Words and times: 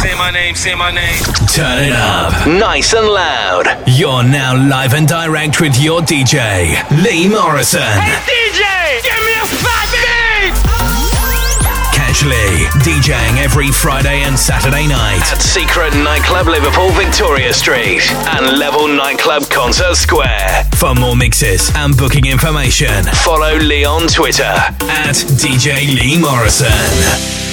Say 0.00 0.14
my 0.16 0.30
name, 0.30 0.54
say 0.54 0.74
my 0.74 0.90
name. 0.90 1.22
Turn 1.54 1.84
it 1.84 1.92
up. 1.92 2.46
Nice 2.46 2.94
and 2.94 3.06
loud. 3.06 3.66
You're 3.86 4.22
now 4.22 4.56
live 4.56 4.94
and 4.94 5.06
direct 5.06 5.60
with 5.60 5.78
your 5.78 6.00
DJ, 6.00 6.72
Lee 7.04 7.28
Morrison. 7.28 7.82
Hey 7.82 8.16
DJ, 8.24 9.04
give 9.04 9.20
me 9.20 9.34
a 9.36 9.46
fat 9.60 9.88
beat! 9.92 10.56
Catch 11.92 12.24
Lee 12.24 12.64
DJing 12.80 13.44
every 13.44 13.70
Friday 13.70 14.22
and 14.22 14.38
Saturday 14.38 14.86
night 14.86 15.20
at 15.30 15.42
Secret 15.42 15.92
Nightclub 15.92 16.46
Liverpool 16.46 16.88
Victoria 16.92 17.52
Street 17.52 18.10
and 18.38 18.58
Level 18.58 18.88
Nightclub 18.88 19.50
Concert 19.50 19.96
Square. 19.96 20.64
For 20.76 20.94
more 20.94 21.14
mixes 21.14 21.70
and 21.74 21.94
booking 21.94 22.24
information, 22.24 23.04
follow 23.22 23.58
Lee 23.58 23.84
on 23.84 24.08
Twitter 24.08 24.44
at 24.44 25.16
DJ 25.36 25.94
Lee 25.94 26.18
Morrison. 26.18 27.49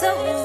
so 0.00 0.37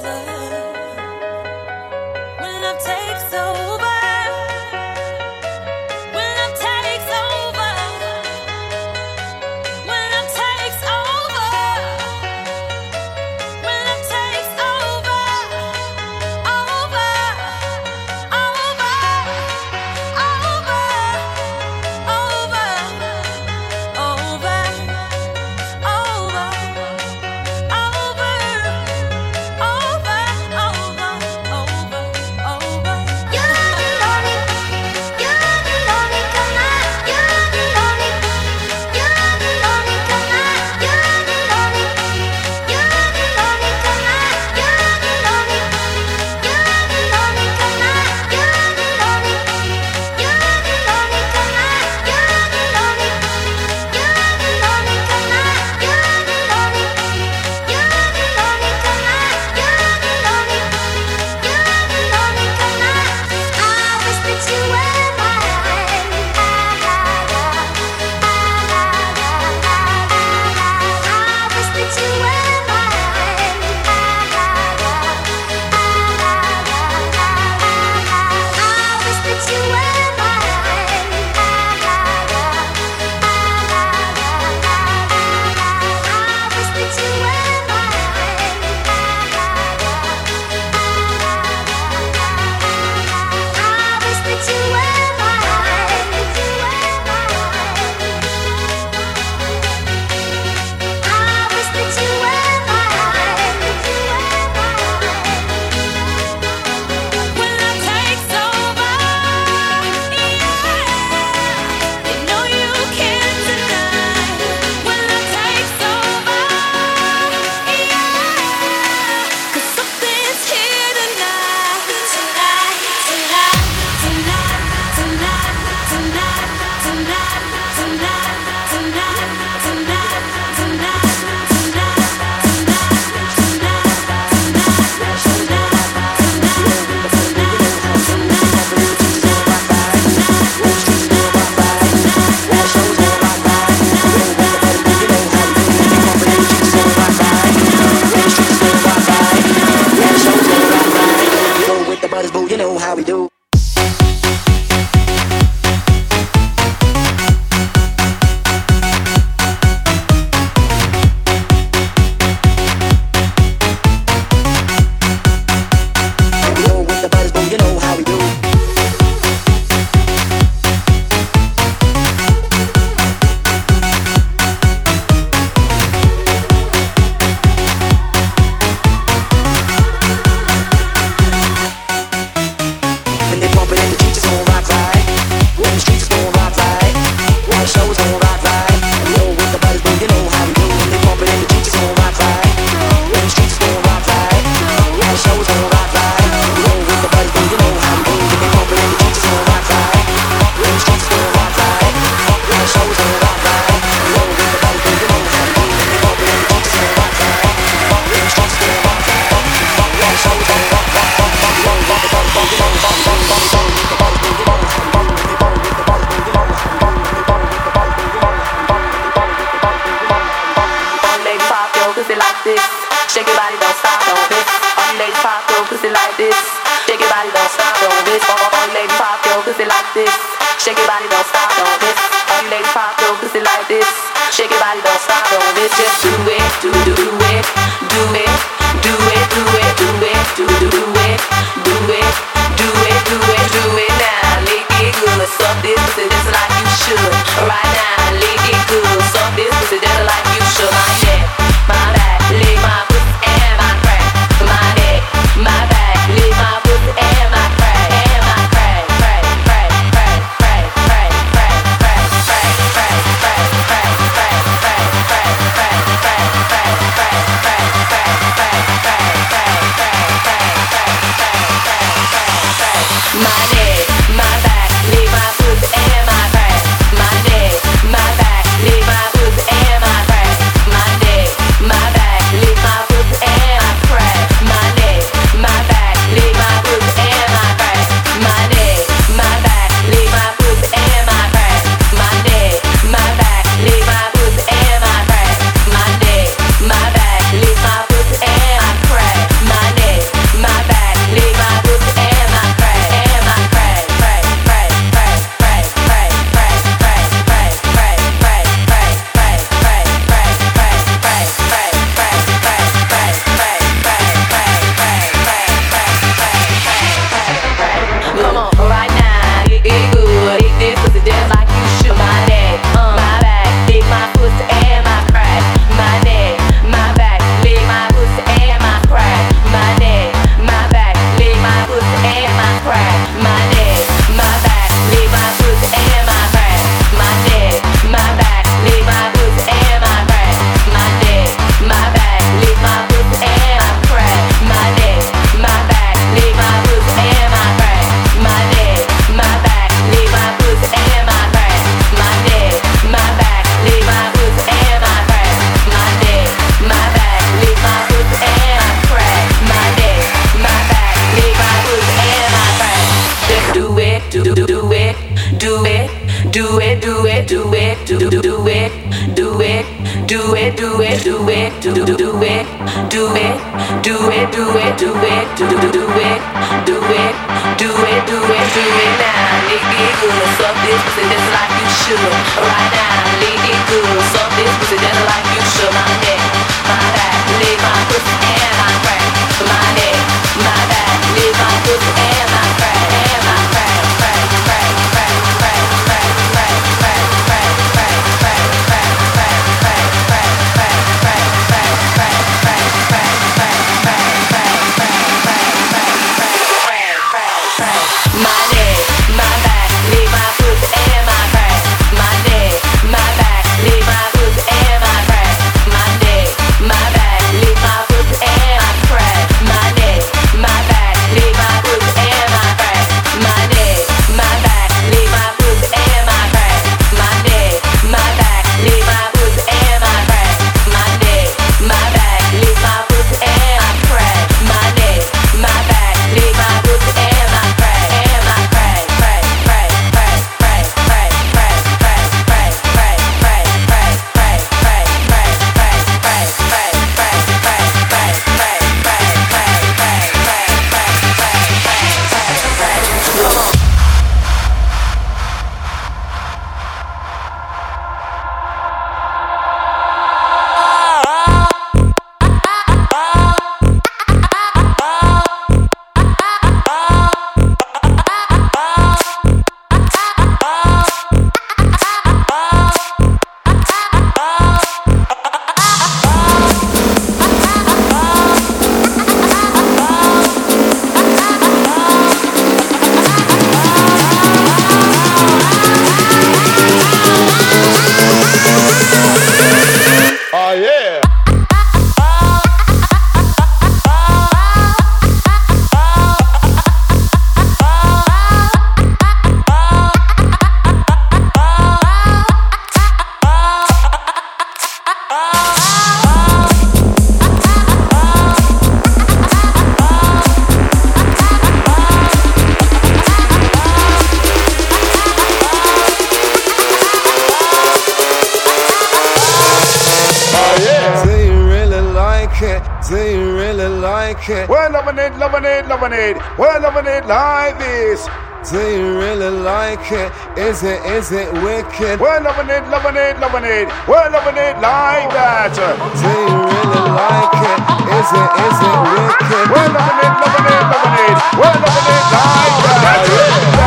like 524.13 524.29
it. 524.29 524.49
We're 524.49 524.69
loving 524.69 524.99
it, 524.99 525.17
loving 525.17 525.45
it, 525.45 525.67
loving 525.67 525.93
it. 525.93 526.17
We're 526.37 526.59
loving 526.59 526.85
it 526.85 527.05
like 527.05 527.57
this. 527.57 528.07
Do 528.51 528.59
you 528.59 528.99
really 528.99 529.29
like 529.29 529.91
it? 529.91 530.11
Is 530.37 530.63
it, 530.63 530.83
is 530.85 531.11
it 531.11 531.31
wicked? 531.41 531.99
We're 531.99 532.21
loving 532.21 532.49
it, 532.49 532.63
loving 532.69 532.97
it, 532.97 533.19
loving 533.19 533.45
it. 533.45 533.67
We're 533.87 534.09
loving 534.09 534.37
it 534.37 534.55
like 534.59 535.09
that. 535.15 535.55
Do 535.55 535.63
you 535.63 536.37
really 536.45 536.83
like 536.93 537.39
it? 537.41 537.59
Is 537.89 538.09
it, 538.11 538.29
is 538.43 538.59
it 538.61 538.79
wicked? 538.93 539.45
We're 539.49 539.71
loving 539.71 539.99
it, 540.03 540.13
loving 540.21 540.47
it, 540.51 540.63
loving 540.69 540.97
it. 541.07 541.17
We're 541.39 541.57
loving 541.63 541.87
it 541.89 542.05
like 542.13 542.55
that. 542.67 543.62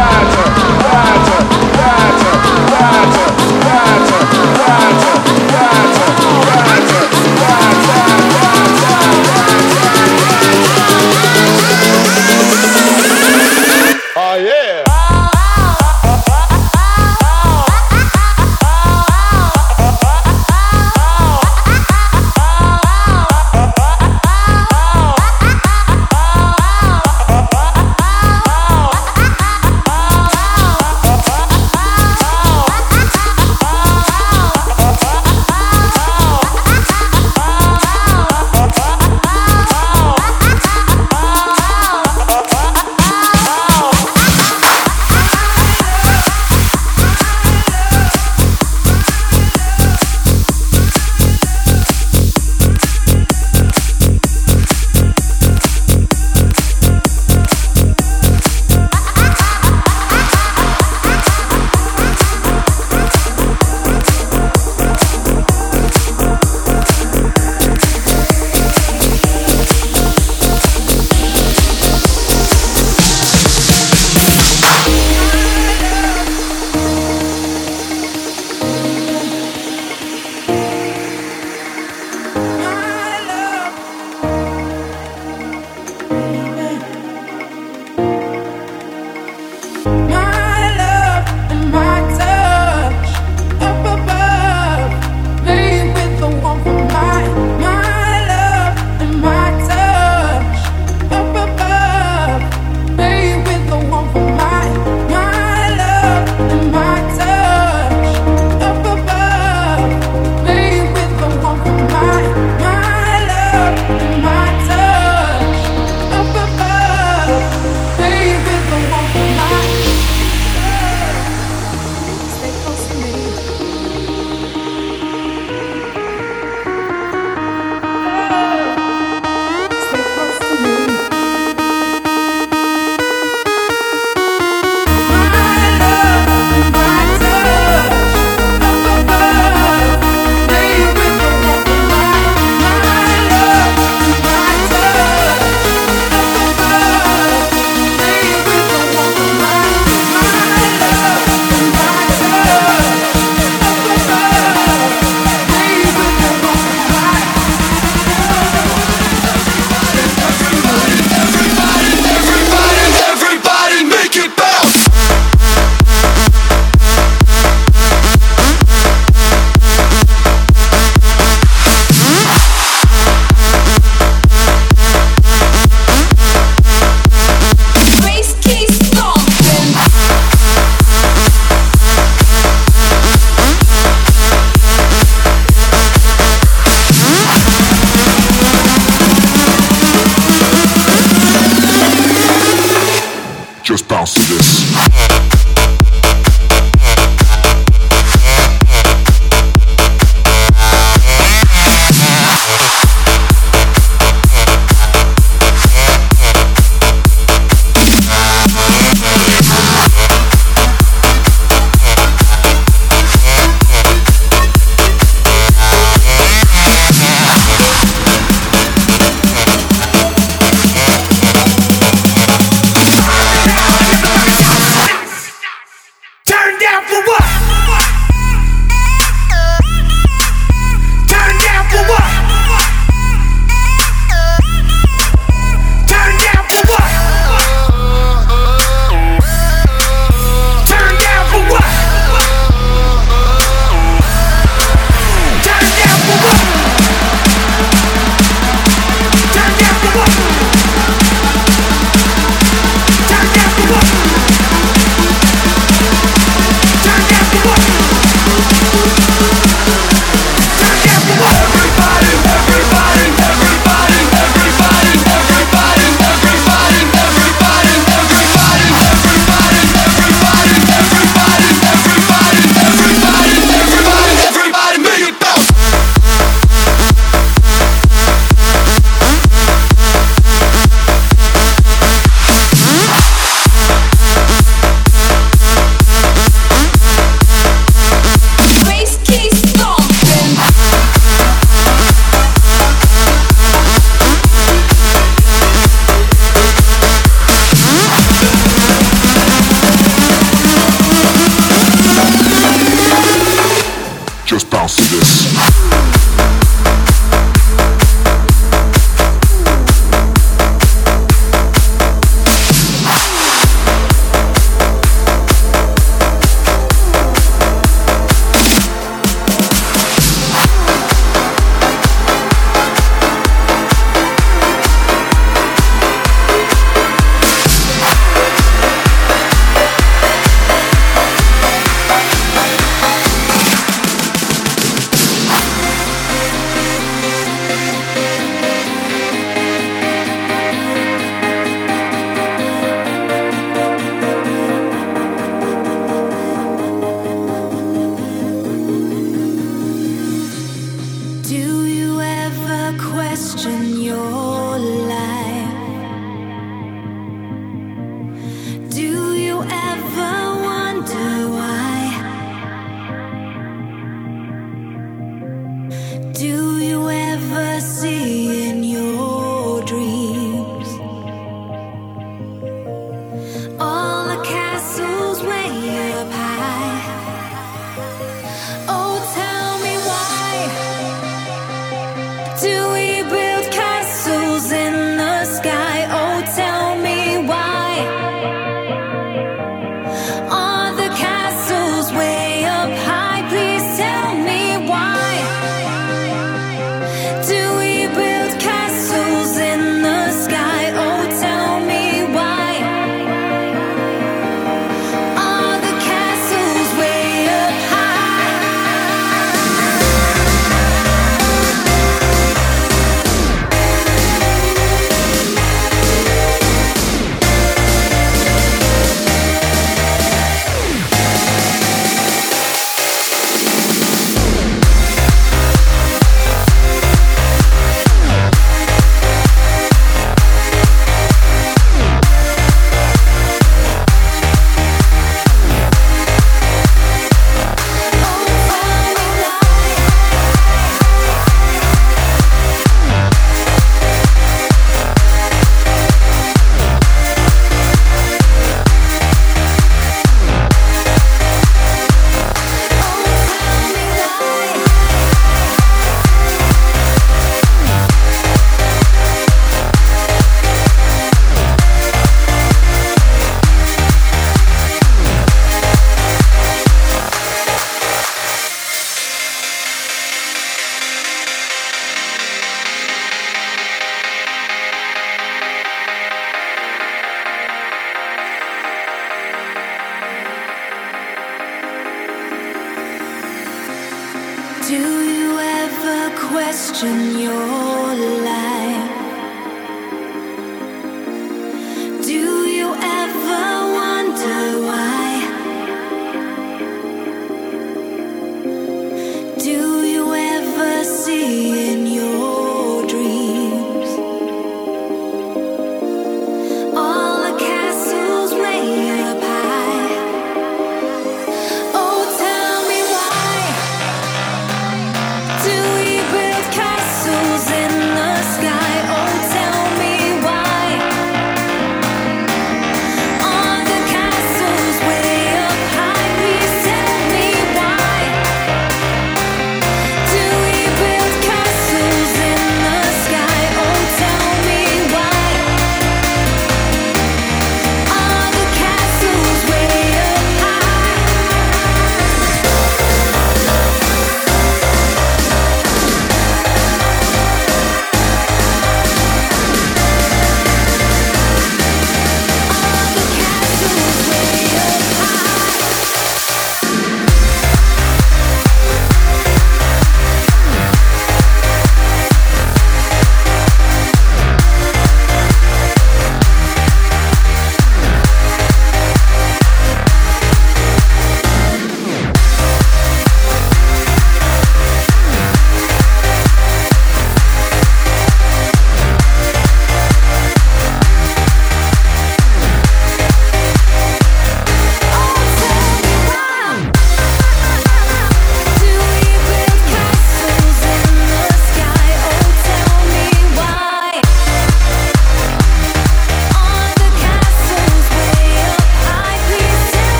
Question 486.79 487.19
your 487.19 488.23
life. 488.23 488.36